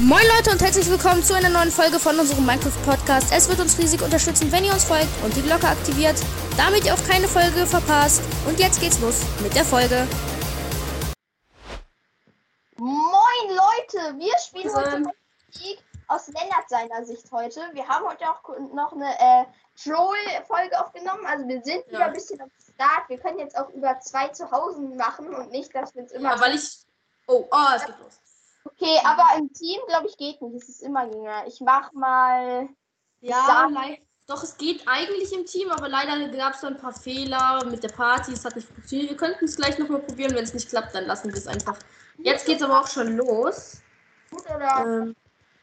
Moin 0.00 0.22
Leute 0.36 0.50
und 0.52 0.62
herzlich 0.62 0.88
willkommen 0.88 1.22
zu 1.24 1.34
einer 1.34 1.48
neuen 1.48 1.70
Folge 1.70 1.98
von 1.98 2.18
unserem 2.18 2.46
Minecraft 2.46 2.76
Podcast. 2.84 3.32
Es 3.32 3.48
wird 3.48 3.58
uns 3.58 3.76
riesig 3.78 4.00
unterstützen, 4.02 4.50
wenn 4.52 4.64
ihr 4.64 4.72
uns 4.72 4.84
folgt 4.84 5.08
und 5.24 5.34
die 5.34 5.42
Glocke 5.42 5.66
aktiviert, 5.66 6.16
damit 6.56 6.84
ihr 6.84 6.94
auch 6.94 7.04
keine 7.08 7.26
Folge 7.26 7.66
verpasst. 7.66 8.22
Und 8.46 8.58
jetzt 8.60 8.80
geht's 8.80 9.00
los 9.00 9.22
mit 9.42 9.54
der 9.56 9.64
Folge. 9.64 10.06
Moin 12.76 13.48
Leute, 13.48 14.18
wir 14.18 14.32
spielen 14.38 14.72
heute. 14.74 15.02
League 15.62 15.82
aus 16.06 16.28
Lennart 16.28 16.68
seiner 16.68 17.04
Sicht 17.04 17.30
heute. 17.32 17.60
Wir 17.72 17.86
haben 17.88 18.06
heute 18.06 18.24
auch 18.30 18.42
noch 18.72 18.92
eine 18.92 19.10
äh, 19.18 19.44
Troll-Folge 19.82 20.80
aufgenommen. 20.80 21.26
Also 21.26 21.48
wir 21.48 21.60
sind 21.62 21.86
wieder 21.88 22.00
Ja. 22.00 22.06
ein 22.06 22.12
bisschen 22.12 22.40
am 22.40 22.50
Start. 22.72 23.08
Wir 23.08 23.18
können 23.18 23.38
jetzt 23.40 23.58
auch 23.58 23.68
über 23.70 23.98
zwei 24.00 24.28
zu 24.28 24.48
Hause 24.50 24.80
machen 24.80 25.34
und 25.34 25.50
nicht, 25.50 25.74
dass 25.74 25.94
wir 25.94 26.02
uns 26.02 26.12
immer. 26.12 26.36
Ja, 26.36 26.40
weil 26.40 26.54
ich. 26.54 26.78
Oh, 27.26 27.46
oh, 27.50 27.56
es 27.76 27.84
geht 27.84 27.98
los. 27.98 28.20
Okay, 28.72 28.98
aber 29.04 29.38
im 29.38 29.52
Team 29.52 29.80
glaube 29.88 30.08
ich 30.08 30.16
geht 30.16 30.40
nicht. 30.42 30.62
Es 30.62 30.68
ist 30.68 30.82
immer 30.82 31.08
gänger. 31.08 31.46
Ich 31.46 31.60
mach 31.60 31.92
mal. 31.92 32.68
Ja, 33.20 33.68
doch, 34.28 34.42
es 34.42 34.58
geht 34.58 34.86
eigentlich 34.86 35.32
im 35.32 35.46
Team, 35.46 35.70
aber 35.70 35.88
leider 35.88 36.28
gab 36.36 36.52
es 36.52 36.60
da 36.60 36.68
ein 36.68 36.76
paar 36.76 36.92
Fehler 36.92 37.64
mit 37.64 37.82
der 37.82 37.88
Party. 37.88 38.32
Es 38.32 38.44
hat 38.44 38.56
nicht 38.56 38.68
funktioniert. 38.68 39.08
Wir 39.08 39.16
könnten 39.16 39.46
es 39.46 39.56
gleich 39.56 39.78
nochmal 39.78 40.02
probieren. 40.02 40.34
Wenn 40.34 40.44
es 40.44 40.52
nicht 40.52 40.68
klappt, 40.68 40.94
dann 40.94 41.06
lassen 41.06 41.28
wir 41.28 41.38
es 41.38 41.46
einfach. 41.46 41.78
Jetzt 42.18 42.44
geht's 42.44 42.62
aber 42.62 42.78
auch 42.78 42.88
schon 42.88 43.16
los. 43.16 43.80
Gut 44.30 44.44
oder? 44.54 44.84
Ähm, 44.84 45.16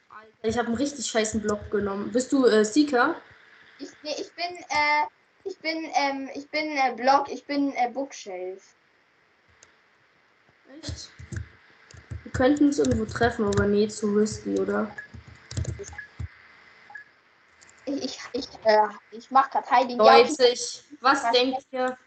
Alter, 0.09 0.47
ich 0.47 0.57
habe 0.57 0.69
einen 0.69 0.77
richtig 0.77 1.05
scheißen 1.05 1.41
Block 1.41 1.69
genommen. 1.69 2.11
Bist 2.11 2.31
du 2.31 2.47
äh, 2.47 2.65
Seeker? 2.65 3.15
Ich, 3.77 3.89
nee, 4.01 4.15
ich 4.17 4.33
bin. 4.33 4.57
Äh, 4.69 5.05
ich 5.43 5.59
bin. 5.59 5.91
Ähm, 5.93 6.29
ich 6.33 6.49
bin 6.49 6.75
äh, 6.75 6.95
Block. 6.95 7.29
Ich 7.29 7.45
bin 7.45 7.71
äh, 7.75 7.91
Bookshelf. 7.91 8.75
Echt? 10.81 11.11
Könnten 12.35 12.65
uns 12.65 12.79
irgendwo 12.79 13.05
treffen, 13.05 13.45
aber 13.45 13.65
nee, 13.65 13.87
zu 13.87 14.07
risky, 14.13 14.59
oder? 14.59 14.93
Ich, 17.85 18.03
ich, 18.03 18.19
ich, 18.33 18.47
äh, 18.65 18.87
ich 19.11 19.31
mach 19.31 19.49
gerade 19.49 19.69
Hiding. 19.69 19.97
Ja, 19.97 20.17
okay. 20.17 20.27
Leute, 20.27 20.47
ich, 20.47 20.83
was 21.01 21.23
Was 21.23 21.31
denkt 21.31 21.65
ihr? 21.71 21.97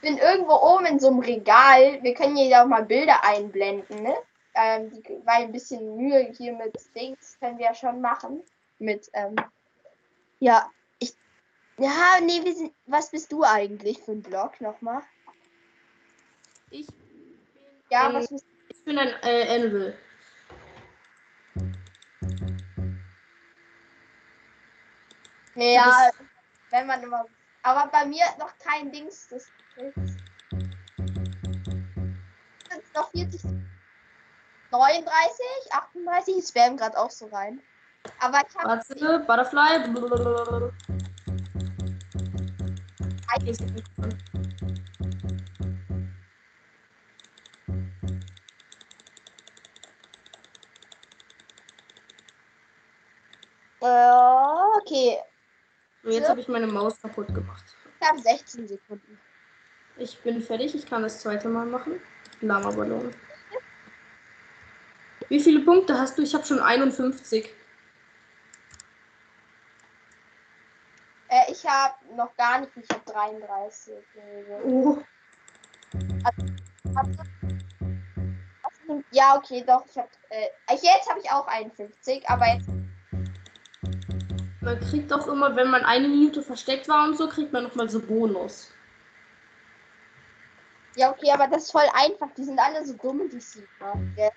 bin 0.00 0.18
irgendwo 0.18 0.54
oben 0.54 0.86
in 0.86 1.00
so 1.00 1.08
einem 1.08 1.18
Regal. 1.18 2.02
Wir 2.02 2.14
können 2.14 2.36
hier 2.36 2.62
auch 2.62 2.66
mal 2.66 2.84
Bilder 2.84 3.24
einblenden, 3.24 4.02
ne? 4.02 4.14
Ähm, 4.54 4.90
die, 4.90 5.02
weil 5.24 5.42
ein 5.42 5.52
bisschen 5.52 5.96
Mühe 5.96 6.32
hier 6.36 6.52
mit 6.54 6.74
Dings 6.94 7.36
können 7.40 7.58
wir 7.58 7.66
ja 7.66 7.74
schon 7.74 8.00
machen. 8.00 8.42
Mit, 8.78 9.10
ähm, 9.12 9.34
ja, 10.38 10.70
ich, 11.00 11.14
ja, 11.78 12.18
nee, 12.22 12.42
wir 12.44 12.54
sind, 12.54 12.72
was 12.86 13.10
bist 13.10 13.32
du 13.32 13.42
eigentlich 13.42 13.98
für 14.00 14.12
ein 14.12 14.22
Blog 14.22 14.60
nochmal? 14.60 15.02
Ich, 16.70 16.86
Ja, 17.90 18.08
Ähm, 18.08 18.14
was 18.14 18.28
bist 18.28 18.44
ich 18.48 18.55
bin 18.86 18.98
ein 18.98 19.08
äh, 19.22 19.92
nee, 25.56 25.74
ja, 25.74 26.10
wenn 26.70 26.86
man 26.86 27.02
immer, 27.02 27.26
aber 27.62 27.90
bei 27.90 28.06
mir 28.06 28.24
noch 28.38 28.56
kein 28.58 28.92
Dings, 28.92 29.28
das 29.28 29.42
ist 29.42 29.94
sind 32.70 32.94
noch 32.94 33.10
40, 33.10 33.42
39, 34.70 35.12
38, 35.70 36.36
ich 36.38 36.46
spam 36.46 36.76
gerade 36.76 36.96
auch 36.96 37.10
so 37.10 37.26
rein. 37.26 37.60
Aber 38.20 38.40
ich 38.48 38.56
habe 38.56 38.68
Warte, 38.68 39.18
Butterfly. 39.26 39.88
blablabla. 39.90 40.72
Okay, 43.34 43.56
Äh, 53.80 54.78
okay, 54.80 55.18
Und 56.02 56.12
jetzt 56.12 56.28
habe 56.28 56.40
ich 56.40 56.48
meine 56.48 56.66
Maus 56.66 57.00
kaputt 57.00 57.28
gemacht. 57.34 57.64
ich 58.00 58.08
habe 58.08 58.18
16 58.18 58.68
Sekunden. 58.68 59.20
Ich 59.98 60.18
bin 60.22 60.40
fertig, 60.42 60.74
ich 60.74 60.86
kann 60.86 61.02
das 61.02 61.20
zweite 61.20 61.48
Mal 61.48 61.66
machen. 61.66 62.00
Lama-Ballon. 62.40 63.14
Wie 65.28 65.40
viele 65.40 65.60
Punkte 65.60 65.98
hast 65.98 66.16
du? 66.18 66.22
Ich 66.22 66.34
habe 66.34 66.44
schon 66.44 66.60
51. 66.60 67.50
Äh, 71.28 71.50
ich 71.50 71.66
habe 71.66 71.94
noch 72.14 72.34
gar 72.36 72.60
nicht, 72.60 72.72
ich 72.76 72.88
habe 72.90 73.02
33. 73.10 73.94
Also, 74.16 74.52
Oh. 74.64 75.02
Was 76.92 77.06
nimmt- 78.86 79.04
Ja, 79.10 79.36
okay, 79.36 79.64
doch, 79.66 79.84
ich 79.86 79.96
habe, 79.98 80.08
äh, 80.30 80.48
jetzt 80.70 81.08
habe 81.08 81.18
ich 81.20 81.30
auch 81.30 81.46
51, 81.48 82.28
aber 82.28 82.46
jetzt, 82.54 82.68
man 84.60 84.80
kriegt 84.80 85.12
auch 85.12 85.26
immer, 85.28 85.54
wenn 85.56 85.70
man 85.70 85.84
eine 85.84 86.08
Minute 86.08 86.42
versteckt 86.42 86.88
war 86.88 87.08
und 87.08 87.16
so, 87.16 87.28
kriegt 87.28 87.52
man 87.52 87.64
nochmal 87.64 87.88
so 87.88 88.00
Bonus. 88.00 88.70
ja, 90.96 91.10
okay, 91.10 91.30
aber 91.30 91.46
das 91.48 91.64
ist 91.64 91.72
voll 91.72 91.88
einfach, 91.92 92.28
die 92.36 92.44
sind 92.44 92.58
alle 92.58 92.84
so 92.84 92.94
dumm, 92.94 93.28
die 93.30 93.40
Sieger. 93.40 93.94
Ja. 94.16 94.30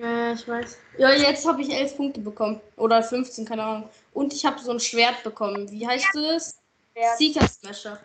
Ja, 0.00 0.32
ich 0.32 0.48
weiß. 0.48 0.78
Ja, 0.96 1.12
jetzt 1.12 1.46
habe 1.46 1.60
ich 1.60 1.70
11 1.70 1.96
Punkte 1.96 2.20
bekommen. 2.20 2.60
Oder 2.76 3.02
15, 3.02 3.44
keine 3.44 3.62
Ahnung. 3.62 3.90
Und 4.14 4.32
ich 4.32 4.44
habe 4.46 4.58
so 4.58 4.70
ein 4.70 4.80
Schwert 4.80 5.22
bekommen. 5.22 5.70
Wie 5.70 5.86
heißt 5.86 6.14
es? 6.16 6.60
Schwert. 6.92 7.18
Seeker 7.18 7.46
Smasher. 7.46 7.98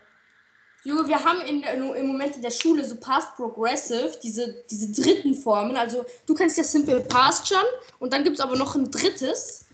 Junge, 0.83 1.07
wir 1.07 1.23
haben 1.23 1.41
in, 1.41 1.63
in, 1.63 1.93
im 1.95 2.07
Moment 2.07 2.35
in 2.35 2.41
der 2.41 2.51
Schule 2.51 2.83
so 2.83 2.95
Past 2.95 3.35
Progressive, 3.35 4.17
diese, 4.21 4.63
diese 4.69 5.01
dritten 5.01 5.33
Formen. 5.33 5.75
Also 5.75 6.05
du 6.25 6.33
kennst 6.33 6.57
ja 6.57 6.63
Simple 6.63 7.01
Past 7.01 7.47
schon 7.47 7.63
und 7.99 8.13
dann 8.13 8.23
gibt 8.23 8.37
es 8.37 8.41
aber 8.41 8.55
noch 8.55 8.75
ein 8.75 8.89
drittes. 8.89 9.66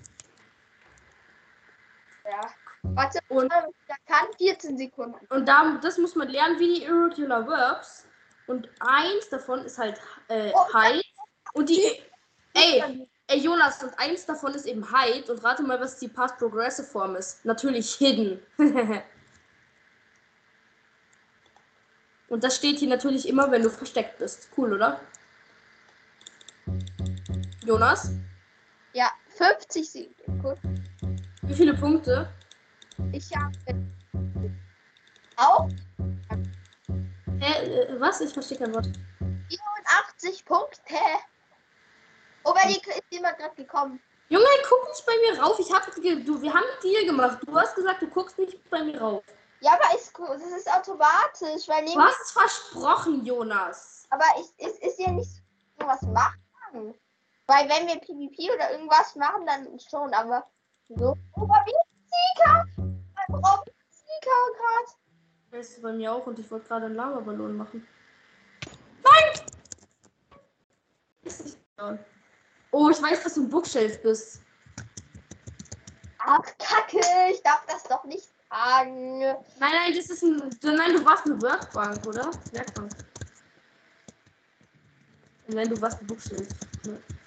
Ja. 2.25 2.41
Warte, 2.83 3.19
Und- 3.29 3.51
da 3.51 3.65
kann 4.07 4.27
14 4.37 4.77
Sekunden. 4.77 5.25
Und 5.29 5.47
da, 5.47 5.79
das 5.81 5.97
muss 5.97 6.15
man 6.15 6.27
lernen 6.29 6.59
wie 6.59 6.75
die 6.79 6.83
Irregular 6.83 7.47
Verbs. 7.47 8.05
Und 8.47 8.69
eins 8.81 9.29
davon 9.29 9.63
ist 9.63 9.77
halt 9.77 9.99
äh, 10.27 10.51
Oh, 10.53 10.67
Hide. 10.73 11.01
Und 11.53 11.69
die. 11.69 11.81
Ey, 12.55 13.07
ey, 13.27 13.39
Jonas, 13.39 13.81
und 13.83 13.97
eins 13.97 14.25
davon 14.25 14.53
ist 14.53 14.65
eben 14.65 14.85
Hide. 14.93 15.31
Und 15.31 15.43
rate 15.43 15.63
mal, 15.63 15.79
was 15.79 15.97
die 15.97 16.09
Past 16.09 16.37
Progressive 16.37 16.85
Form 16.87 17.15
ist. 17.15 17.43
Natürlich 17.45 17.95
Hidden. 17.95 18.45
und 22.29 22.43
das 22.43 22.55
steht 22.57 22.79
hier 22.79 22.89
natürlich 22.89 23.27
immer, 23.27 23.49
wenn 23.51 23.63
du 23.63 23.69
versteckt 23.69 24.17
bist. 24.19 24.49
Cool, 24.57 24.73
oder? 24.73 24.99
Jonas, 27.65 28.11
Ja, 28.93 29.09
50 29.37 29.89
Sekunden. 29.89 30.89
Wie 31.43 31.53
viele 31.53 31.73
Punkte? 31.73 32.29
Ich 33.11 33.31
habe 33.35 33.51
auch 35.37 35.67
Hä, 37.39 37.65
äh, 37.65 37.99
was? 37.99 38.21
Ich 38.21 38.31
verstehe 38.31 38.57
kein 38.57 38.73
Wort. 38.73 38.87
84 39.19 40.45
Punkte. 40.45 40.95
Oh, 42.45 42.53
bei 42.53 42.67
dir 42.67 42.77
ist 42.77 43.03
jemand 43.09 43.37
gerade 43.37 43.55
gekommen. 43.55 43.99
Junge, 44.29 44.45
guck 44.67 44.87
nicht 44.87 45.05
bei 45.05 45.13
mir 45.21 45.41
rauf. 45.41 45.59
Ich 45.59 45.71
hab, 45.71 45.85
du, 45.93 46.01
wir 46.41 46.53
haben 46.53 46.63
einen 46.63 46.81
Deal 46.81 47.05
gemacht. 47.05 47.39
Du 47.45 47.55
hast 47.59 47.75
gesagt, 47.75 48.01
du 48.01 48.07
guckst 48.07 48.37
nicht 48.37 48.69
bei 48.69 48.83
mir 48.83 48.99
rauf. 48.99 49.23
Ja, 49.59 49.73
aber 49.73 49.95
ist, 49.95 50.13
das 50.17 50.41
ist 50.41 50.71
automatisch, 50.71 51.67
weil 51.67 51.85
Du 51.85 51.99
hast 51.99 52.21
es 52.21 52.31
versprochen, 52.31 53.25
Jonas. 53.25 54.07
Aber 54.09 54.25
ich, 54.39 54.65
es 54.65 54.77
ist 54.79 54.99
ja 54.99 55.11
nicht 55.11 55.29
so 55.79 55.87
was 55.87 56.01
machen. 56.03 56.93
Weil 57.47 57.67
wenn 57.67 57.87
wir 57.87 57.95
PvP 57.95 58.53
oder 58.53 58.71
irgendwas 58.71 59.15
machen, 59.15 59.45
dann 59.45 59.79
schon, 59.79 60.13
aber 60.13 60.45
so. 60.89 61.17
Oh, 61.35 61.45
bei 61.45 61.63
mir 61.65 61.71
ist 61.71 62.11
Sieger! 62.11 62.65
Beim 62.77 63.35
Rob 63.35 63.67
ist 63.67 63.99
Sieger 63.99 64.41
gerade. 64.57 64.91
Das 65.51 65.69
ist 65.69 65.81
bei 65.81 65.93
mir 65.93 66.13
auch 66.13 66.25
und 66.25 66.39
ich 66.39 66.49
wollte 66.49 66.67
gerade 66.67 66.85
einen 66.87 66.95
Lava-Ballon 66.95 67.57
machen. 67.57 67.87
Nein! 69.03 69.41
Oh, 72.71 72.89
ich 72.89 73.01
weiß, 73.01 73.23
dass 73.23 73.35
du 73.35 73.43
ein 73.43 73.49
Bookshelf 73.49 74.01
bist. 74.01 74.41
Ach, 76.19 76.41
Kacke, 76.57 76.99
ich 77.31 77.41
darf 77.43 77.65
das 77.67 77.83
doch 77.83 78.03
nicht 78.05 78.29
sagen. 78.49 79.19
Nein, 79.19 79.37
nein, 79.59 79.93
das 79.95 80.09
ist 80.09 80.23
ein. 80.23 80.49
Nein, 80.63 80.95
du 80.95 81.05
warst 81.05 81.25
eine 81.25 81.39
Workbank, 81.41 82.07
oder? 82.07 82.31
Werkbank. 82.51 82.91
Nein, 85.47 85.69
du 85.69 85.81
warst 85.81 85.99
ein 85.99 86.07
Bookshelf. 86.07 86.47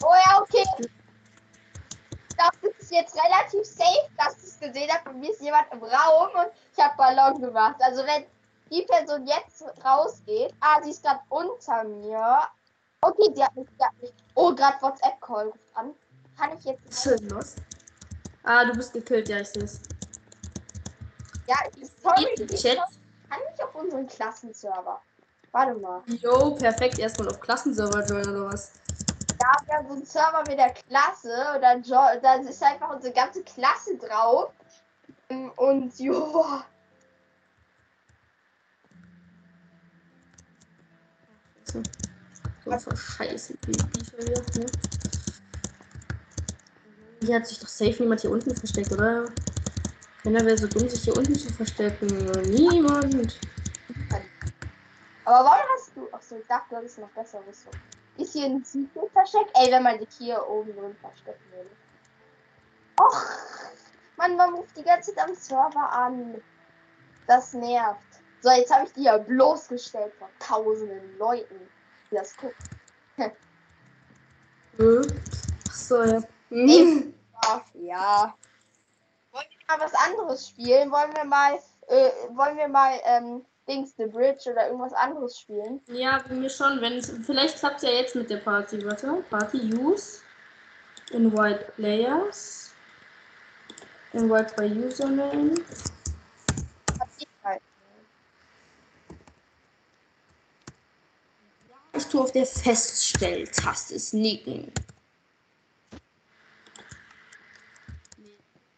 Oh 0.03 0.15
ja, 0.25 0.41
okay. 0.41 0.65
Ist 0.79 0.91
jetzt 2.97 3.15
relativ 3.15 3.65
safe, 3.65 4.09
dass 4.17 4.37
ich 4.39 4.51
es 4.51 4.61
gesehen 4.61 4.91
habe. 4.91 5.05
Bei 5.05 5.13
mir 5.13 5.31
ist 5.31 5.41
jemand 5.41 5.73
im 5.73 5.83
Raum 5.83 6.29
und 6.35 6.51
ich 6.77 6.83
habe 6.83 6.97
Ballon 6.97 7.41
gemacht. 7.41 7.77
Also 7.81 8.03
wenn 8.05 8.25
die 8.71 8.83
Person 8.83 9.27
jetzt 9.27 9.65
rausgeht. 9.85 10.55
Ah, 10.61 10.83
sie 10.83 10.91
ist 10.91 11.03
gerade 11.03 11.21
unter 11.29 11.85
mir. 11.85 12.41
Okay, 13.01 13.33
die 13.37 13.43
hat 13.43 13.55
mich, 13.55 13.69
die 13.79 13.85
hat 13.85 13.93
mich. 14.01 14.13
Oh, 14.35 14.55
gerade 14.55 14.81
WhatsApp-Call 14.81 15.47
ruft 15.47 15.59
an. 15.75 15.95
Kann 16.39 16.57
ich 16.59 16.65
jetzt. 16.65 16.81
Was 16.89 17.07
ist 17.07 17.21
denn 17.21 17.29
los? 17.29 17.57
Ah, 18.43 18.65
du 18.65 18.73
bist 18.73 18.93
gekillt, 18.93 19.29
ja, 19.29 19.41
ich 19.41 19.49
sehe 19.49 19.65
es. 19.65 19.81
Ja, 21.47 21.57
ich, 21.77 21.89
sorry, 22.03 22.27
ich 22.39 22.63
kann 22.63 23.39
nicht 23.51 23.63
auf 23.63 23.75
unseren 23.75 24.07
Klassenserver. 24.07 25.01
Warte 25.53 25.75
mal. 25.75 26.03
Jo, 26.07 26.55
perfekt. 26.57 26.99
Erstmal 26.99 27.29
auf 27.29 27.41
Klassenserver 27.41 28.05
joinen 28.05 28.37
oder 28.37 28.53
was? 28.53 28.73
Haben 29.47 29.67
ja 29.69 29.85
so 29.87 29.95
einen 29.95 30.05
Server 30.05 30.43
mit 30.49 30.59
der 30.59 30.73
Klasse 30.73 31.55
und 31.55 31.63
dann 31.63 31.83
jo 31.83 31.97
da 32.23 32.35
ist 32.35 32.63
einfach 32.63 32.95
unsere 32.95 33.13
ganze 33.13 33.43
Klasse 33.45 33.97
drauf. 33.97 34.53
Ähm, 35.29 35.53
Und 35.57 35.99
jo, 35.99 36.45
So, 42.67 42.79
so 42.79 42.97
scheiße. 42.97 43.55
Wieder, 43.67 43.85
ne? 44.59 44.67
Hier 47.23 47.37
hat 47.37 47.47
sich 47.47 47.59
doch 47.59 47.69
safe 47.69 48.03
niemand 48.03 48.21
hier 48.21 48.31
unten 48.31 48.55
versteckt, 48.55 48.93
oder? 48.93 49.27
Keiner 50.23 50.45
wäre 50.45 50.59
so 50.59 50.67
dumm, 50.67 50.89
sich 50.89 51.03
hier 51.03 51.17
unten 51.17 51.35
zu 51.35 51.53
verstecken. 51.53 52.09
Niemand. 52.51 53.39
aber 55.25 55.45
warum 55.45 55.65
hast 55.77 55.97
du. 55.97 56.09
Achso, 56.13 56.37
ich 56.37 56.47
dachte, 56.47 56.75
das 56.75 56.85
ist 56.85 56.99
noch 56.99 57.11
besser 57.11 57.41
Rüstung. 57.47 57.73
Ist 58.27 58.33
hier 58.33 58.47
ein 58.47 58.65
Secret 58.65 59.13
versteckt? 59.13 59.53
Ey, 59.55 59.71
wenn 59.71 59.85
man 59.85 60.01
sich 60.01 60.09
hier 60.19 60.45
oben 60.49 60.75
drin 60.75 60.97
verstecken 61.01 61.45
würde. 61.53 61.71
Och, 63.01 63.25
Mann, 64.17 64.37
man 64.37 64.53
ruft 64.53 64.77
die 64.77 64.83
ganze 64.83 65.15
Zeit 65.15 65.29
am 65.29 65.35
Server 65.37 65.93
an. 65.93 66.43
Das 67.29 67.53
nervt. 67.53 68.01
So, 68.41 68.51
jetzt 68.51 68.75
habe 68.75 68.85
ich 68.85 68.93
die 68.95 69.05
ja 69.05 69.17
bloßgestellt 69.17 70.13
vor 70.15 70.29
tausenden 70.41 71.17
Leuten, 71.19 71.69
die 72.11 72.17
das 72.17 72.37
gucken. 72.37 72.57
Hm. 74.79 75.07
Ach 75.69 75.73
so, 75.73 76.03
ja. 76.03 76.21
Hm. 76.51 77.15
Ja. 77.75 78.35
Wollen 79.31 79.47
wir 79.51 79.77
mal 79.77 79.85
was 79.85 79.95
anderes 79.95 80.49
spielen? 80.49 80.91
Wollen 80.91 81.15
wir 81.15 81.25
mal, 81.25 81.61
äh, 81.87 82.11
wollen 82.31 82.57
wir 82.57 82.69
mal, 82.69 83.01
ähm, 83.05 83.47
Dings 83.69 83.95
the 83.97 84.07
Bridge 84.07 84.51
oder 84.51 84.67
irgendwas 84.67 84.93
anderes 84.93 85.39
spielen? 85.39 85.81
Ja, 85.89 86.23
mir 86.29 86.51
schon. 86.51 86.81
Wenn 86.81 87.03
vielleicht 87.03 87.59
klappt 87.59 87.83
ja 87.83 87.91
jetzt 87.91 88.15
mit 88.15 88.31
der 88.31 88.39
Party. 88.39 88.85
Warte. 88.85 89.25
Party 89.29 89.75
Use. 89.75 90.21
Invite 91.11 91.73
Players. 91.77 92.73
Invite 94.13 94.55
by 94.57 94.65
Username. 94.65 95.55
Ich 101.93 102.07
tue 102.07 102.21
auf 102.21 102.33
der 102.33 102.47
Feststelltaste 102.47 103.99
sneaken. 103.99 104.71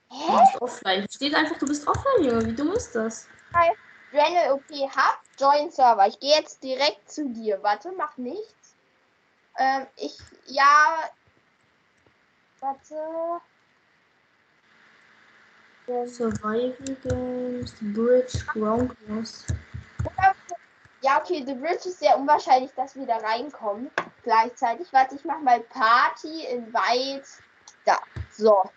Du 0.08 0.16
Hä? 0.16 0.40
bist 0.40 0.62
offline. 0.62 1.06
Steht 1.10 1.34
einfach, 1.34 1.58
du 1.58 1.66
bist 1.66 1.86
offline, 1.86 2.24
Junge. 2.24 2.46
Wie 2.46 2.54
dumm 2.54 2.72
ist 2.72 2.94
das? 2.94 3.26
Journal 4.12 4.52
OP 4.52 4.70
Hub, 4.70 5.18
Join 5.38 5.70
Server. 5.70 6.06
Ich 6.06 6.18
gehe 6.18 6.36
jetzt 6.36 6.62
direkt 6.62 7.10
zu 7.10 7.28
dir. 7.28 7.62
Warte, 7.62 7.92
mach 7.96 8.16
nichts. 8.16 8.74
Ähm, 9.58 9.86
ich, 9.96 10.16
ja. 10.46 11.10
Warte. 12.60 13.40
Ähm, 15.88 16.08
Survival 16.08 16.96
Games, 17.04 17.74
The 17.80 17.86
Bridge, 17.86 18.38
Ground 18.46 18.96
Wars. 19.08 19.44
Ja, 21.02 21.20
okay, 21.20 21.44
The 21.46 21.54
Bridge 21.54 21.88
ist 21.88 22.00
sehr 22.00 22.18
unwahrscheinlich, 22.18 22.70
dass 22.76 22.96
wir 22.96 23.06
da 23.06 23.18
reinkommen. 23.18 23.90
Gleichzeitig. 24.22 24.92
Warte, 24.92 25.14
ich 25.16 25.24
mach 25.24 25.40
mal 25.40 25.60
Party 25.60 26.46
in 26.46 26.72
Wald. 26.72 27.24
Da. 27.84 27.98
So. 28.30 28.70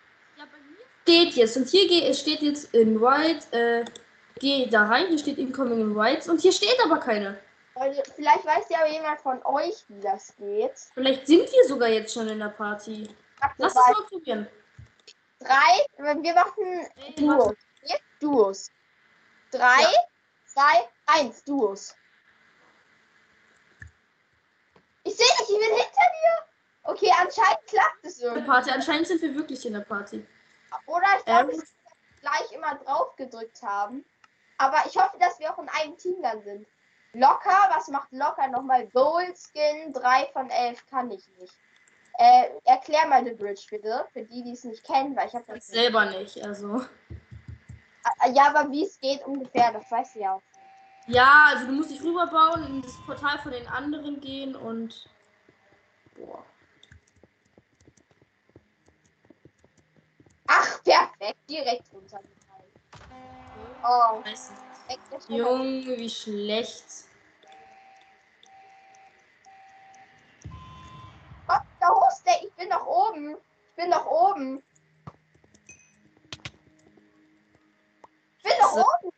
Steht 1.02 1.34
jetzt. 1.34 1.56
Und 1.56 1.68
hier 1.68 2.14
steht 2.14 2.42
jetzt 2.42 2.72
Invite. 2.74 3.52
Äh, 3.52 3.84
geh 4.42 4.66
da 4.66 4.84
rein. 4.86 5.06
Hier 5.08 5.18
steht 5.18 5.38
Incoming 5.38 5.80
Invites. 5.80 6.28
Und 6.28 6.40
hier 6.40 6.52
steht 6.52 6.76
aber 6.84 6.98
keine. 6.98 7.38
Leute, 7.76 8.02
vielleicht 8.14 8.44
weiß 8.44 8.68
ja 8.68 8.84
jemand 8.86 9.18
von 9.22 9.40
euch, 9.46 9.84
wie 9.88 10.00
das 10.00 10.36
geht. 10.36 10.76
Vielleicht 10.92 11.26
sind 11.26 11.50
wir 11.50 11.64
sogar 11.66 11.88
jetzt 11.88 12.12
schon 12.12 12.28
in 12.28 12.38
der 12.40 12.48
Party. 12.48 13.08
Lass 13.56 13.72
es 13.72 13.74
mal 13.74 14.04
probieren. 14.10 14.46
drei. 15.40 15.86
Wir 15.96 16.34
machen 16.34 16.86
Duos. 17.16 17.54
Duos. 18.20 18.70
Drei, 19.50 19.80
Ja. 19.80 19.88
zwei, 20.46 20.88
eins, 21.06 21.42
Duos. 21.44 21.94
Ich 25.04 25.16
sehe 25.16 25.26
dich, 25.26 25.40
ich 25.40 25.58
bin 25.58 25.76
hinter 25.76 25.82
dir. 25.84 26.46
Okay, 26.84 27.10
anscheinend 27.20 27.66
klappt 27.66 28.04
es 28.04 28.20
irgendwie. 28.20 28.46
Party. 28.46 28.70
Anscheinend 28.70 29.06
sind 29.08 29.22
wir 29.22 29.34
wirklich 29.34 29.64
in 29.66 29.72
der 29.74 29.80
Party. 29.80 30.26
Oder 30.86 31.06
ich 31.18 31.24
glaube, 31.24 31.52
Ähm. 31.52 31.58
dass 31.60 31.72
wir 31.72 32.20
gleich 32.20 32.52
immer 32.52 32.74
drauf 32.76 33.16
gedrückt 33.16 33.60
haben. 33.62 34.04
Aber 34.62 34.86
ich 34.86 34.96
hoffe, 34.96 35.16
dass 35.18 35.40
wir 35.40 35.52
auch 35.52 35.58
in 35.58 35.68
einem 35.68 35.98
Team 35.98 36.22
dann 36.22 36.40
sind. 36.44 36.64
Locker, 37.14 37.68
was 37.74 37.88
macht 37.88 38.12
Locker 38.12 38.46
nochmal? 38.46 38.86
Gold 38.90 39.36
Skin, 39.36 39.92
3 39.92 40.26
von 40.32 40.48
11 40.48 40.86
kann 40.86 41.10
ich 41.10 41.26
nicht. 41.40 41.52
Äh, 42.18 42.50
erklär 42.64 43.08
mal 43.08 43.24
The 43.24 43.32
Bridge 43.32 43.66
bitte, 43.68 44.06
für 44.12 44.22
die, 44.22 44.44
die 44.44 44.52
es 44.52 44.62
nicht 44.62 44.84
kennen, 44.84 45.16
weil 45.16 45.26
ich 45.26 45.34
habe 45.34 45.44
das 45.48 45.66
selber 45.66 46.04
nicht. 46.04 46.40
Also. 46.44 46.80
Ah, 48.04 48.28
Ja, 48.28 48.54
aber 48.54 48.70
wie 48.70 48.84
es 48.84 49.00
geht 49.00 49.24
ungefähr, 49.26 49.72
das 49.72 49.90
weiß 49.90 50.14
ich 50.14 50.22
ja 50.22 50.34
auch. 50.34 50.42
Ja, 51.08 51.46
also 51.48 51.66
du 51.66 51.72
musst 51.72 51.90
dich 51.90 52.00
rüberbauen, 52.00 52.64
in 52.68 52.82
das 52.82 52.96
Portal 53.04 53.40
von 53.40 53.50
den 53.50 53.66
anderen 53.66 54.20
gehen 54.20 54.54
und. 54.54 55.08
Boah. 56.16 56.44
Ach, 60.46 60.82
perfekt, 60.84 61.50
direkt 61.50 61.92
runtergefallen. 61.92 62.32
Oh. 63.84 64.22
Junge, 65.28 65.96
wie 65.98 66.10
schlecht. 66.10 66.84
Gott, 71.46 71.62
da 71.80 71.88
hoch 71.88 72.08
ist 72.08 72.24
der, 72.26 72.42
ich 72.42 72.52
bin 72.54 72.68
noch 72.68 72.86
oben. 72.86 73.36
Ich 73.36 73.76
bin 73.76 73.90
noch 73.90 74.06
oben. 74.06 74.62
Ich 78.38 78.42
bin 78.42 78.52
noch 78.60 78.72
So. 78.72 78.80
oben. 78.80 79.10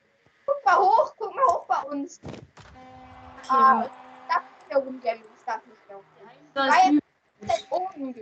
Guck 0.46 0.64
mal 0.64 0.78
hoch, 0.78 1.14
guck 1.18 1.34
mal 1.34 1.44
hoch 1.46 1.66
bei 1.66 1.82
uns. 1.82 2.20
Okay, 2.24 3.48
Ah, 3.48 3.84
ich 3.84 4.34
darf 4.34 4.42
nicht 4.42 4.68
mehr 4.68 4.78
rumgämmen, 4.78 5.24
ich 5.38 5.44
darf 5.44 5.66
nicht 5.66 5.88
mehr 5.88 5.96
rumgämmen. 5.96 6.54
da 6.54 6.68
Weil 6.68 6.94
ich 6.94 7.00
bin 7.40 7.66
oben 7.70 8.14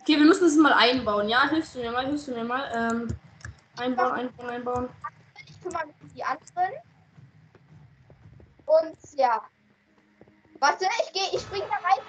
okay, 0.00 0.16
wir 0.16 0.24
müssen 0.24 0.46
es 0.46 0.56
mal 0.56 0.72
einbauen. 0.72 1.28
Ja, 1.28 1.48
hilfst 1.48 1.74
du 1.74 1.80
mir 1.80 1.90
mal, 1.92 2.06
hilfst 2.06 2.28
du 2.28 2.32
mir 2.32 2.44
mal. 2.44 2.70
Ähm, 2.74 3.08
einbauen, 3.78 4.12
einbauen, 4.12 4.48
einbauen. 4.48 4.88
Mich 5.68 6.02
um 6.02 6.14
die 6.14 6.24
anderen. 6.24 6.72
Und 8.66 8.96
ja. 9.16 9.42
Warte, 10.60 10.86
ich 11.04 11.12
gehe, 11.12 11.28
ich 11.32 11.40
spring 11.40 11.62
da 11.68 11.76
rein. 11.76 12.04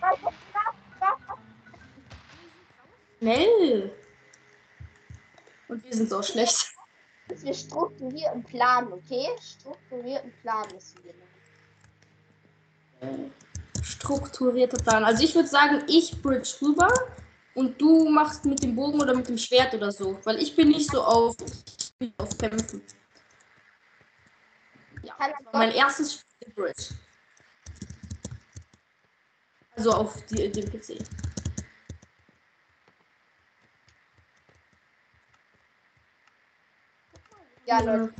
Warte, 0.00 0.22
warte, 0.22 0.78
warte. 1.00 1.40
Schnell. 3.18 3.92
Und 5.68 5.84
wir 5.84 5.94
sind 5.94 6.08
so 6.08 6.22
schlecht. 6.22 6.72
wir 7.28 7.54
strukturierten 7.54 8.42
planen, 8.44 8.92
okay? 8.92 9.28
Strukturierten 9.40 10.32
Plan 10.40 10.66
müssen 10.72 11.04
wir 11.04 11.14
machen. 13.02 13.32
Strukturierter 13.82 14.78
Plan. 14.78 15.04
Also 15.04 15.24
ich 15.24 15.34
würde 15.34 15.48
sagen, 15.48 15.82
ich 15.88 16.22
bridge 16.22 16.54
rüber 16.62 16.88
und 17.54 17.80
du 17.80 18.08
machst 18.08 18.44
mit 18.44 18.62
dem 18.62 18.74
Bogen 18.74 19.00
oder 19.00 19.14
mit 19.14 19.28
dem 19.28 19.38
Schwert 19.38 19.74
oder 19.74 19.90
so. 19.92 20.18
Weil 20.24 20.40
ich 20.40 20.54
bin 20.54 20.68
nicht 20.68 20.90
so 20.90 21.02
auf, 21.02 21.36
auf 22.18 22.38
Kämpfen. 22.38 22.82
Ja, 25.02 25.16
mein 25.52 25.72
erstes 25.72 26.14
Spiel 26.14 26.52
Bridge. 26.54 26.94
Also 29.76 29.92
auf 29.92 30.24
die, 30.26 30.50
dem 30.50 30.70
PC. 30.70 30.98
Ja, 37.66 37.80
Leute, 37.80 38.12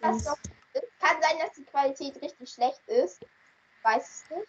das 0.00 0.24
doch, 0.24 0.38
es 0.74 0.82
kann 1.00 1.20
sein, 1.20 1.38
dass 1.40 1.52
die 1.54 1.64
Qualität 1.64 2.22
richtig 2.22 2.50
schlecht 2.50 2.80
ist. 2.86 3.22
Ich 3.22 3.84
weiß 3.84 4.08
es 4.08 4.30
nicht. 4.30 4.48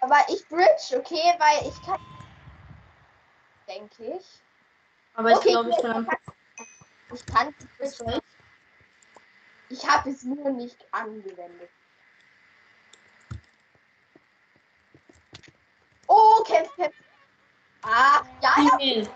Aber 0.00 0.18
ich 0.28 0.46
bridge, 0.48 0.98
okay, 0.98 1.34
weil 1.38 1.68
ich 1.68 1.82
kann. 1.82 1.98
Denke 3.74 4.16
ich. 4.18 4.26
Aber 5.14 5.30
ich 5.30 5.36
okay, 5.36 5.50
glaube, 5.50 5.70
ich 5.70 5.76
kann 5.82 6.06
ich 7.12 7.26
kann 7.26 7.54
Bridge. 7.78 8.04
nicht. 8.04 8.22
Ich 9.70 9.88
habe 9.88 10.10
es 10.10 10.22
nur 10.22 10.50
nicht 10.50 10.76
angewendet. 10.92 11.70
Oh, 16.06 16.42
kämpf, 16.46 16.74
kämpf. 16.76 16.94
Ah, 17.82 18.22
ja, 18.42 18.78
ja. 18.80 19.06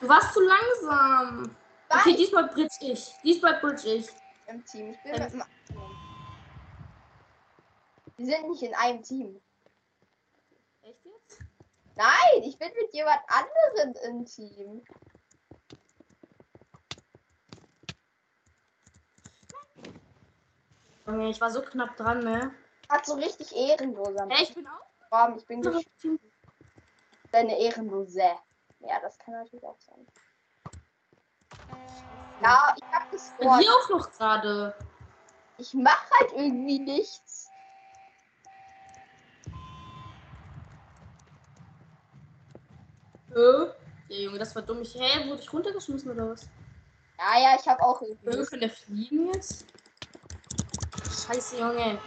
Du 0.00 0.08
warst 0.08 0.32
zu 0.32 0.40
langsam. 0.40 1.56
Okay, 1.88 2.10
weiß 2.10 2.16
diesmal 2.16 2.48
bridge 2.48 2.74
ich. 2.80 3.12
Diesmal 3.22 3.60
bridge 3.60 3.94
ich. 3.94 4.08
im 4.46 4.64
Team. 4.64 4.92
Ich 4.92 5.02
bin 5.02 5.12
mit 5.12 5.32
dem. 5.32 5.42
Wir 8.16 8.26
sind 8.26 8.50
nicht 8.50 8.62
in 8.62 8.74
einem 8.74 9.02
Team. 9.02 9.40
Nein, 11.96 12.42
ich 12.42 12.58
bin 12.58 12.70
mit 12.80 12.92
jemand 12.92 13.20
anderem 13.28 13.94
im 14.04 14.24
Team. 14.24 14.82
Junge, 21.06 21.28
ich 21.28 21.40
war 21.40 21.50
so 21.50 21.60
knapp 21.62 21.96
dran, 21.96 22.20
ne? 22.20 22.54
Hat 22.88 23.04
so 23.04 23.14
richtig 23.14 23.54
ehrenloser. 23.54 24.26
Ja, 24.30 24.36
ich 24.40 24.54
bin 24.54 24.66
auch. 24.66 25.08
Form. 25.08 25.36
Ich 25.36 25.46
bin 25.46 25.62
Team. 26.00 26.18
Deine 27.32 27.58
ehrenlose. 27.58 28.22
Ja, 28.80 29.00
das 29.00 29.18
kann 29.18 29.34
natürlich 29.34 29.64
auch 29.64 29.78
sein. 29.80 30.06
Ja, 32.42 32.74
ich 32.76 32.84
hab 32.92 33.10
das 33.10 33.28
Ich 33.30 33.36
bin 33.36 33.48
vor. 33.48 33.58
hier 33.58 33.70
auch 33.70 33.88
noch 33.90 34.10
gerade. 34.12 34.74
Ich 35.58 35.74
mach 35.74 36.10
halt 36.10 36.32
irgendwie 36.32 36.78
nichts. 36.78 37.51
Ja, 43.34 43.74
Junge, 44.08 44.38
das 44.38 44.54
war 44.54 44.62
dumm. 44.62 44.82
Ich, 44.82 44.94
hä, 44.94 45.28
wurde 45.28 45.40
ich 45.40 45.52
runtergeschmissen 45.52 46.10
oder 46.10 46.30
was? 46.30 46.42
Ja, 47.18 47.40
ja, 47.40 47.56
ich 47.58 47.66
hab 47.66 47.80
auch 47.80 48.02
irgendwie. 48.02 48.30
Nichts. 48.30 48.50
kann 48.50 48.60
der 48.60 48.70
fliegen 48.70 49.32
jetzt? 49.32 49.64
Scheiße, 51.26 51.58
Junge. 51.58 51.98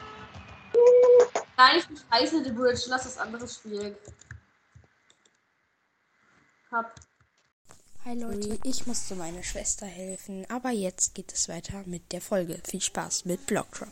Nein, 1.57 1.77
ich 1.77 1.87
bin 1.87 1.97
scheiße, 1.97 2.43
The 2.43 2.51
Bridge. 2.51 2.83
Lass 2.87 3.03
das 3.03 3.17
andere 3.17 3.47
schwierig. 3.47 3.97
Hab. 6.71 6.93
Hi 8.03 8.13
Leute, 8.13 8.59
ich 8.63 8.85
musste 8.85 9.15
meiner 9.15 9.41
Schwester 9.41 9.87
helfen, 9.87 10.45
aber 10.51 10.69
jetzt 10.69 11.15
geht 11.15 11.33
es 11.33 11.49
weiter 11.49 11.81
mit 11.85 12.11
der 12.11 12.21
Folge. 12.21 12.59
Viel 12.63 12.81
Spaß 12.81 13.25
mit 13.25 13.47
Blockdrop. 13.47 13.89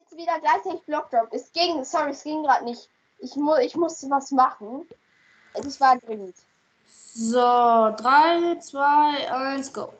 Jetzt 0.00 0.16
wieder 0.16 0.40
gleichzeitig 0.40 0.82
Blockdrop. 0.86 1.32
Es 1.32 1.52
ging, 1.52 1.84
sorry, 1.84 2.10
es 2.10 2.24
ging 2.24 2.42
gerade 2.42 2.64
nicht. 2.64 2.88
Ich, 3.18 3.36
mu 3.36 3.54
ich 3.56 3.76
musste 3.76 4.10
was 4.10 4.32
machen. 4.32 4.88
Es 5.58 5.80
war 5.80 5.98
dringend. 5.98 6.36
So, 7.14 7.38
3, 7.38 8.58
2, 8.60 9.30
1, 9.32 9.72
go. 9.72 9.92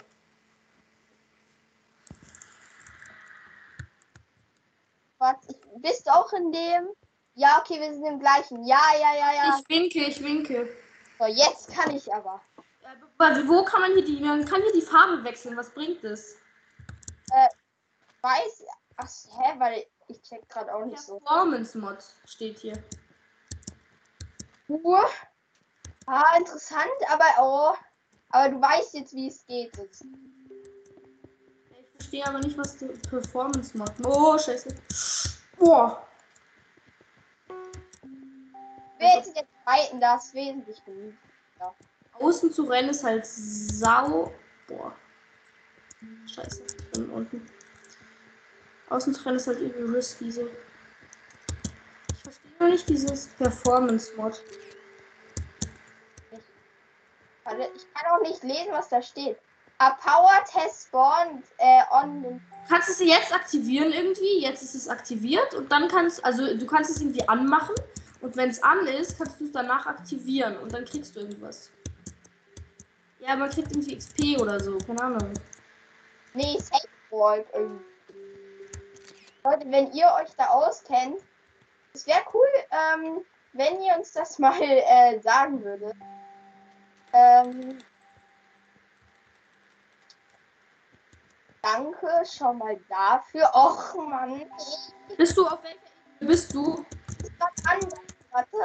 Was? 5.18 5.36
Bist 5.76 6.06
du 6.06 6.10
auch 6.12 6.32
in 6.34 6.52
dem? 6.52 6.88
Ja, 7.34 7.58
okay, 7.60 7.80
wir 7.80 7.92
sind 7.92 8.04
im 8.04 8.18
gleichen. 8.18 8.66
Ja, 8.66 8.80
ja, 9.00 9.14
ja, 9.14 9.32
ja. 9.34 9.58
Ich 9.58 9.68
winke, 9.68 10.04
ich 10.04 10.22
winke. 10.22 10.76
So, 11.18 11.26
jetzt 11.26 11.72
kann 11.74 11.94
ich 11.94 12.12
aber. 12.12 12.40
Aber 13.18 13.48
wo 13.48 13.64
kann 13.64 13.80
man 13.80 13.92
hier 13.92 14.04
die, 14.04 14.20
man 14.20 14.44
kann 14.44 14.62
hier 14.62 14.72
die 14.72 14.82
Farbe 14.82 15.24
wechseln? 15.24 15.56
Was 15.56 15.70
bringt 15.70 16.04
es? 16.04 16.36
Weiß. 18.22 18.64
Ach, 18.96 19.08
hä? 19.08 19.54
Weil 19.58 19.86
ich 20.08 20.22
check 20.22 20.48
gerade 20.48 20.74
auch 20.74 20.84
nicht 20.84 21.00
so. 21.00 21.18
Performance 21.20 21.78
Mod 21.78 21.98
steht 22.26 22.58
hier. 22.58 22.82
Uh. 24.68 24.98
Ah, 26.06 26.36
interessant, 26.38 26.88
aber 27.08 27.24
oh. 27.40 27.74
Aber 28.30 28.48
du 28.48 28.60
weißt 28.60 28.94
jetzt, 28.94 29.14
wie 29.14 29.28
es 29.28 29.44
geht. 29.46 29.76
Jetzt. 29.76 30.04
Ich 31.70 31.90
verstehe 31.96 32.26
aber 32.26 32.38
nicht, 32.40 32.56
was 32.58 32.76
die 32.76 32.86
Performance 33.08 33.76
Mod. 33.76 33.92
Oh, 34.04 34.38
scheiße. 34.38 34.68
Boah. 35.58 36.06
Wer 38.98 39.16
jetzt 39.16 39.36
jetzt 39.36 39.50
fighten, 39.64 40.00
das 40.00 40.26
ist 40.26 40.34
wesentlich 40.34 40.84
genug. 40.84 41.14
Außen 42.18 42.52
zu 42.52 42.64
rennen 42.64 42.90
ist 42.90 43.04
halt 43.04 43.26
sau. 43.26 44.32
Boah. 44.68 44.94
Scheiße. 46.26 46.62
Ich 46.64 46.90
bin 46.92 47.10
unten. 47.10 47.46
Außen 48.88 49.12
zu 49.14 49.24
rennen 49.24 49.36
ist 49.36 49.46
halt 49.46 49.60
irgendwie 49.60 49.96
risky 49.96 50.30
so. 50.30 50.48
Ich 52.12 52.22
verstehe 52.22 52.52
noch 52.58 52.68
nicht 52.68 52.88
dieses 52.88 53.28
Performance 53.28 54.12
Mod. 57.56 57.58
Warte, 57.58 57.72
ich 57.76 57.94
kann 57.94 58.12
auch 58.12 58.22
nicht 58.22 58.42
lesen, 58.42 58.72
was 58.72 58.88
da 58.88 59.02
steht. 59.02 59.38
A 59.78 59.90
power 59.90 60.42
test 60.50 60.88
spawned 60.88 61.44
äh, 61.58 61.82
on 61.90 62.40
Kannst 62.68 62.88
du 62.88 62.92
es 62.92 63.00
jetzt 63.00 63.32
aktivieren 63.32 63.92
irgendwie? 63.92 64.40
Jetzt 64.40 64.62
ist 64.62 64.74
es 64.74 64.88
aktiviert 64.88 65.54
und 65.54 65.70
dann 65.70 65.86
kannst 65.88 66.24
also 66.24 66.56
du 66.56 66.66
kannst 66.66 66.90
es 66.90 67.00
irgendwie 67.00 67.26
anmachen 67.28 67.74
und 68.22 68.36
wenn 68.36 68.50
es 68.50 68.62
an 68.62 68.86
ist, 68.86 69.18
kannst 69.18 69.38
du 69.38 69.44
es 69.44 69.52
danach 69.52 69.86
aktivieren 69.86 70.56
und 70.58 70.72
dann 70.72 70.84
kriegst 70.84 71.14
du 71.14 71.20
irgendwas. 71.20 71.70
Ja, 73.20 73.36
man 73.36 73.50
kriegt 73.50 73.70
irgendwie 73.70 73.96
XP 73.98 74.40
oder 74.40 74.58
so, 74.58 74.78
keine 74.78 75.02
Ahnung. 75.02 75.32
Nee, 76.34 76.58
Safe 76.58 76.88
Vault 77.10 77.46
irgendwie. 77.52 77.84
Leute, 79.44 79.70
wenn 79.70 79.92
ihr 79.92 80.06
euch 80.20 80.34
da 80.36 80.46
auskennt, 80.46 81.18
es 81.92 82.06
wäre 82.06 82.22
cool, 82.34 82.48
ähm, 82.70 83.24
wenn 83.52 83.80
ihr 83.82 83.96
uns 83.96 84.12
das 84.12 84.38
mal 84.38 84.60
äh, 84.60 85.20
sagen 85.20 85.62
würdet. 85.62 85.94
Ähm, 87.16 87.78
danke 91.62 92.08
schon 92.26 92.58
mal 92.58 92.78
dafür. 92.90 93.50
Och 93.54 93.94
Mann, 93.94 94.44
Bist 95.16 95.36
du 95.38 95.46
auf 95.46 95.62
welcher 95.62 95.78
Ebene 96.20 96.28
bist 96.28 96.52
du? 96.52 96.84
Warte. 98.32 98.58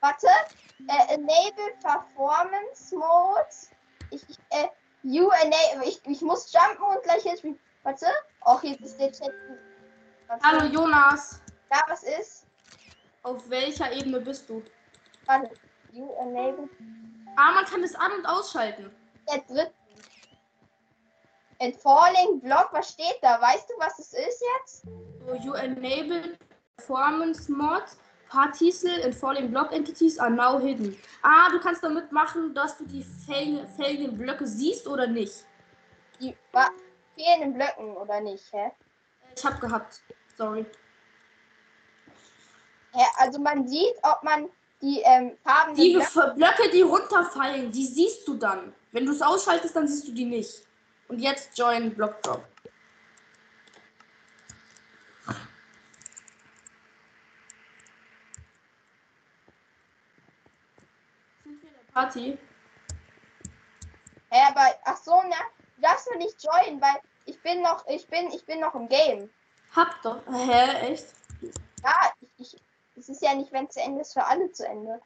Warte. 0.00 0.26
Äh, 0.88 1.14
enable 1.14 1.76
Performance 1.82 2.96
Mode. 2.96 3.46
Ich, 4.10 4.26
ich, 4.30 4.38
äh, 4.50 4.68
you 5.02 5.28
enable. 5.42 5.86
Ich, 5.86 6.00
ich 6.06 6.22
muss 6.22 6.50
jumpen 6.52 6.84
und 6.84 7.02
gleich 7.02 7.24
jetzt. 7.24 7.44
Warte. 7.82 8.06
Och, 8.46 8.62
jetzt 8.62 8.80
ist 8.80 8.98
der 8.98 9.12
Chat. 9.12 9.32
Warte. 10.26 10.42
Hallo 10.42 10.64
Jonas. 10.64 11.42
Ja, 11.70 11.82
was 11.88 12.02
ist? 12.04 12.46
Auf 13.24 13.48
welcher 13.50 13.92
Ebene 13.92 14.20
bist 14.20 14.48
du? 14.48 14.62
Warte. 15.26 15.50
You 15.92 16.10
enable 16.20 16.68
Ah, 17.36 17.52
man 17.52 17.64
kann 17.64 17.82
es 17.82 17.94
an- 17.94 18.12
und 18.12 18.26
ausschalten. 18.26 18.90
der 19.28 19.38
dritten. 19.42 19.74
In 21.60 21.72
Falling 21.74 22.40
Block, 22.40 22.70
was 22.72 22.90
steht 22.92 23.18
da? 23.22 23.40
Weißt 23.40 23.70
du, 23.70 23.74
was 23.78 23.98
es 23.98 24.12
ist 24.12 24.42
jetzt? 24.58 24.82
So, 25.26 25.34
you 25.36 25.52
enable 25.54 26.36
performance 26.76 27.50
mod. 27.50 27.84
Particle 28.28 29.04
and 29.04 29.14
falling 29.14 29.50
block 29.50 29.70
entities 29.72 30.18
are 30.18 30.30
now 30.30 30.58
hidden. 30.58 30.96
Ah, 31.22 31.50
du 31.50 31.60
kannst 31.60 31.84
damit 31.84 32.10
machen, 32.12 32.54
dass 32.54 32.78
du 32.78 32.84
die 32.86 33.04
fäll- 33.04 33.66
fällenden 33.76 34.16
Blöcke 34.16 34.46
siehst 34.46 34.86
oder 34.88 35.06
nicht. 35.06 35.44
Die 36.18 36.34
fehlenden 37.14 37.52
Blöcken, 37.54 37.94
oder 37.96 38.20
nicht, 38.20 38.50
hä? 38.52 38.72
Ich 39.36 39.44
hab 39.44 39.60
gehabt. 39.60 40.00
Sorry. 40.36 40.64
hä? 42.94 43.04
Also 43.18 43.38
man 43.38 43.68
sieht, 43.68 43.94
ob 44.02 44.22
man 44.22 44.48
die 44.82 45.00
ähm, 45.04 45.38
Farben 45.44 45.74
Die 45.76 45.94
Blöcke 45.94 46.34
Blöcke, 46.34 46.70
die 46.70 46.82
runterfallen, 46.82 47.70
die 47.70 47.86
siehst 47.86 48.26
du 48.26 48.34
dann. 48.34 48.74
Wenn 48.90 49.06
du 49.06 49.12
es 49.12 49.22
ausschaltest, 49.22 49.74
dann 49.76 49.86
siehst 49.86 50.08
du 50.08 50.12
die 50.12 50.24
nicht. 50.24 50.66
Und 51.08 51.20
jetzt 51.20 51.56
join 51.56 51.94
Block 51.94 52.20
Drop. 52.22 52.44
Sind 61.44 61.62
wir 61.62 61.68
in 61.68 61.74
der 61.74 61.92
Party? 61.92 62.38
Hä, 64.30 64.40
aber 64.48 64.74
ach 64.84 64.96
so, 64.96 65.22
ne? 65.22 65.34
Du 65.76 65.82
darfst 65.82 66.08
nur 66.10 66.18
nicht 66.18 66.42
joinen, 66.42 66.80
weil 66.80 67.00
ich 67.26 67.40
bin 67.42 67.62
noch, 67.62 67.86
ich 67.86 68.06
bin, 68.08 68.28
ich 68.32 68.44
bin 68.44 68.60
noch 68.60 68.74
im 68.74 68.88
Game. 68.88 69.30
Hab 69.76 70.02
doch. 70.02 70.22
Hä, 70.26 70.92
echt? 70.92 71.06
Ja, 71.84 72.12
ich, 72.20 72.54
ich 72.54 72.71
es 72.96 73.08
ist 73.08 73.22
ja 73.22 73.34
nicht, 73.34 73.52
wenn 73.52 73.66
es 73.66 73.74
zu 73.74 73.80
Ende 73.80 74.00
ist, 74.00 74.12
für 74.12 74.24
alle 74.24 74.50
zu 74.52 74.66
Ende. 74.66 75.00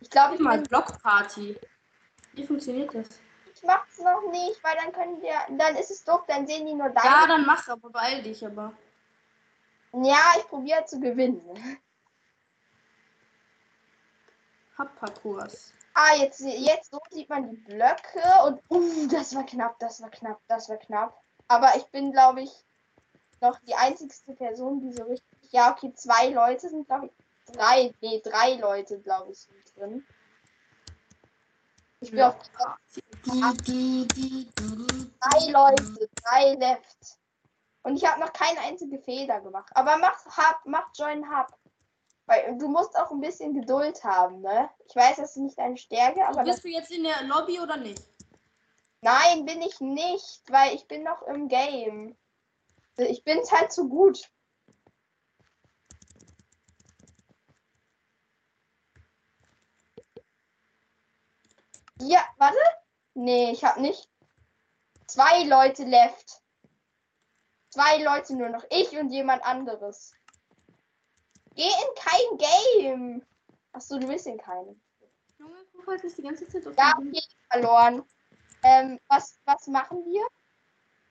Ich 0.00 0.10
glaube, 0.10 0.34
ich, 0.34 0.40
mal 0.40 0.58
bin- 0.58 0.68
Block 0.68 1.02
Party. 1.02 1.58
Wie 2.32 2.46
funktioniert 2.46 2.94
das? 2.94 3.08
ich 3.54 3.62
mach's 3.62 3.98
noch 3.98 4.22
nicht, 4.30 4.62
weil 4.62 4.76
dann 4.76 4.92
können 4.92 5.22
wir, 5.22 5.34
dann 5.56 5.76
ist 5.76 5.90
es 5.90 6.04
doof, 6.04 6.24
dann 6.26 6.46
sehen 6.46 6.66
die 6.66 6.74
nur 6.74 6.90
deine. 6.90 7.06
Ja, 7.06 7.26
dann 7.26 7.46
mach, 7.46 7.66
aber 7.68 7.90
beeil 7.90 8.22
dich 8.22 8.44
aber. 8.44 8.72
Ja, 9.92 10.32
ich 10.36 10.46
probiere 10.48 10.84
zu 10.86 10.98
gewinnen. 10.98 11.78
Hab 14.76 14.94
Parcours. 14.96 15.72
Ah, 15.94 16.16
jetzt, 16.16 16.40
jetzt 16.40 16.90
so 16.90 16.98
sieht 17.10 17.28
man 17.28 17.48
die 17.48 17.56
Blöcke 17.56 18.20
und 18.46 18.60
uh, 18.70 19.06
das 19.06 19.34
war 19.36 19.46
knapp, 19.46 19.78
das 19.78 20.02
war 20.02 20.10
knapp, 20.10 20.40
das 20.48 20.68
war 20.68 20.76
knapp. 20.78 21.22
Aber 21.46 21.76
ich 21.76 21.84
bin, 21.86 22.10
glaube 22.10 22.42
ich, 22.42 22.52
noch 23.40 23.60
die 23.60 23.74
einzigste 23.74 24.34
Person, 24.34 24.80
die 24.80 24.92
so 24.92 25.04
richtig. 25.04 25.33
Ja, 25.50 25.72
okay, 25.72 25.92
zwei 25.94 26.28
Leute 26.28 26.68
sind, 26.68 26.86
glaube 26.86 27.06
ich. 27.06 27.12
Drei, 27.54 27.94
nee, 28.00 28.20
drei 28.24 28.54
Leute, 28.54 28.98
glaube 29.00 29.32
ich, 29.32 29.38
sind 29.38 29.76
drin. 29.76 30.06
Ich 32.00 32.10
bin 32.10 32.22
auf 32.22 32.36
drei 35.20 35.50
Leute, 35.50 36.08
drei 36.22 36.54
left. 36.54 37.18
Und 37.82 37.96
ich 37.96 38.04
habe 38.04 38.20
noch 38.20 38.32
keine 38.32 38.60
einzige 38.60 38.98
Fehler 38.98 39.40
gemacht. 39.40 39.70
Aber 39.74 39.96
mach 39.98 40.24
Hub, 40.24 40.58
mach 40.64 40.86
Join 40.94 41.24
Hub. 41.30 41.48
Weil 42.26 42.56
du 42.56 42.68
musst 42.68 42.96
auch 42.98 43.10
ein 43.10 43.20
bisschen 43.20 43.52
Geduld 43.52 44.02
haben, 44.02 44.40
ne? 44.40 44.70
Ich 44.88 44.96
weiß, 44.96 45.16
das 45.16 45.30
ist 45.30 45.42
nicht 45.42 45.58
deine 45.58 45.76
Stärke, 45.76 46.26
aber 46.26 46.42
Bist 46.42 46.64
du 46.64 46.68
jetzt 46.68 46.90
in 46.90 47.04
der 47.04 47.22
Lobby 47.24 47.60
oder 47.60 47.76
nicht? 47.76 48.02
Nein, 49.02 49.44
bin 49.44 49.60
ich 49.60 49.80
nicht, 49.80 50.40
weil 50.48 50.74
ich 50.74 50.88
bin 50.88 51.02
noch 51.02 51.20
im 51.22 51.48
Game. 51.48 52.16
Ich 52.96 53.22
bin 53.24 53.38
halt 53.50 53.70
zu 53.70 53.88
gut. 53.88 54.30
Ja, 62.06 62.22
warte. 62.36 62.58
Nee, 63.14 63.52
ich 63.52 63.64
hab 63.64 63.78
nicht. 63.78 64.10
Zwei 65.06 65.44
Leute 65.44 65.84
left. 65.84 66.42
Zwei 67.70 68.02
Leute 68.02 68.36
nur 68.36 68.50
noch. 68.50 68.64
Ich 68.70 68.96
und 68.98 69.10
jemand 69.10 69.42
anderes. 69.44 70.12
Geh 71.54 71.62
in 71.62 71.94
kein 71.96 72.38
Game. 72.82 73.22
Achso, 73.72 73.98
du 73.98 74.06
bist 74.06 74.26
in 74.26 74.38
keinem. 74.38 74.80
Junge, 75.38 75.56
halt 75.86 76.04
nicht 76.04 76.18
die 76.18 76.22
ganze 76.22 76.46
Zeit 76.46 76.66
auf 76.66 76.74
Ja, 76.76 76.92
okay, 76.98 77.22
verloren. 77.50 78.04
Ähm, 78.62 79.00
was, 79.08 79.40
was 79.46 79.66
machen 79.66 80.04
wir? 80.04 80.26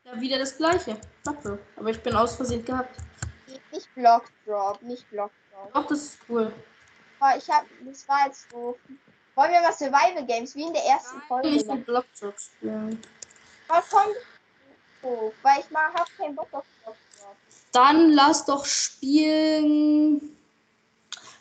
Ja, 0.03 0.19
wieder 0.19 0.37
das 0.37 0.57
gleiche. 0.57 0.99
Blockdrop. 1.23 1.59
Aber 1.77 1.89
ich 1.89 2.03
bin 2.03 2.15
aus 2.15 2.35
Versehen 2.35 2.63
gehabt. 2.63 2.97
Nicht 3.71 3.93
Block 3.95 4.25
Drop, 4.45 4.81
nicht 4.83 5.09
Block 5.09 5.31
Drop. 5.51 5.73
Doch, 5.73 5.87
das 5.87 6.03
ist 6.03 6.19
cool. 6.29 6.53
Aber 7.19 7.37
ich 7.37 7.49
hab, 7.49 7.65
das 7.83 8.07
war 8.07 8.27
jetzt 8.27 8.51
doof. 8.51 8.77
Wollen 9.35 9.51
wir 9.51 9.61
mal 9.61 9.73
Survival 9.73 10.25
Games 10.25 10.55
wie 10.55 10.63
in 10.63 10.73
der 10.73 10.83
ersten 10.85 11.21
Folge 11.21 11.49
Ich 11.49 11.67
will? 11.67 11.77
Blockdrop 11.77 12.39
spielen. 12.39 13.01
Aber 13.67 13.83
komm, 13.89 14.11
doof, 15.01 15.33
weil 15.41 15.59
ich 15.61 15.71
mal 15.71 15.91
hab 15.93 16.07
keinen 16.17 16.35
Bock 16.35 16.47
auf 16.51 16.65
Block 16.83 16.95
Drop. 17.19 17.35
Dann 17.71 18.11
lass 18.11 18.45
doch 18.45 18.65
spielen. 18.65 20.37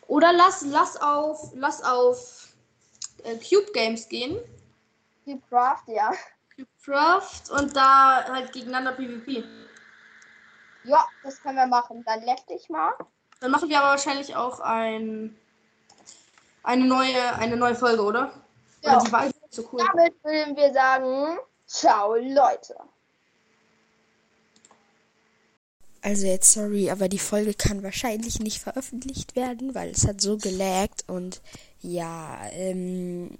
Oder 0.07 0.33
lass, 0.33 0.63
lass 0.63 0.97
auf, 1.01 1.53
lass 1.55 1.83
auf 1.83 2.49
äh, 3.25 3.37
Cube 3.37 3.71
Games 3.73 4.09
gehen. 4.09 4.39
Die 5.27 5.41
Craft, 5.49 5.85
ja. 5.87 6.13
Cube 6.55 6.69
Craft 6.85 7.51
und 7.51 7.77
da 7.77 8.25
halt 8.25 8.53
gegeneinander 8.53 8.93
PvP. 8.93 9.45
Ja, 10.85 11.07
das 11.23 11.41
können 11.41 11.57
wir 11.57 11.67
machen. 11.67 12.03
Dann 12.05 12.23
left 12.23 12.51
ich 12.51 12.69
mal. 12.69 12.93
Dann 13.41 13.51
machen 13.51 13.69
wir 13.69 13.79
aber 13.79 13.91
wahrscheinlich 13.91 14.35
auch 14.37 14.61
ein, 14.61 15.37
eine 16.63 16.85
neue, 16.85 17.35
eine 17.37 17.57
neue 17.57 17.75
Folge, 17.75 18.03
oder? 18.03 18.33
Ja. 18.83 18.97
Oder 18.97 19.05
die 19.05 19.13
war 19.13 19.25
nicht 19.25 19.37
so 19.51 19.69
cool. 19.73 19.81
Damit 19.93 20.15
würden 20.25 20.57
wir 20.57 20.73
sagen, 20.73 21.39
ciao 21.67 22.15
Leute. 22.17 22.77
Also 26.05 26.27
jetzt 26.27 26.53
sorry, 26.53 26.91
aber 26.91 27.09
die 27.09 27.21
Folge 27.21 27.55
kann 27.55 27.85
wahrscheinlich 27.85 28.41
nicht 28.41 28.61
veröffentlicht 28.61 29.37
werden, 29.37 29.75
weil 29.75 29.91
es 29.91 30.07
hat 30.07 30.21
so 30.21 30.37
gelaggt 30.37 31.05
und 31.07 31.41
ja, 31.81 32.41
ähm, 32.51 33.39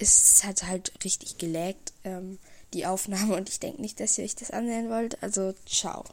es 0.00 0.42
hat 0.44 0.64
halt 0.64 0.92
richtig 1.04 1.38
gelaggt, 1.38 1.92
ähm, 2.02 2.40
die 2.74 2.84
Aufnahme 2.86 3.36
und 3.36 3.48
ich 3.48 3.60
denke 3.60 3.80
nicht, 3.80 4.00
dass 4.00 4.18
ihr 4.18 4.24
euch 4.24 4.34
das 4.34 4.50
ansehen 4.50 4.90
wollt. 4.90 5.22
Also 5.22 5.54
ciao. 5.66 6.04